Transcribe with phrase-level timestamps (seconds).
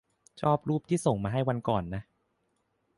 [0.41, 2.01] ชอบรูปที่ส่งมาให้วันก่อนนะ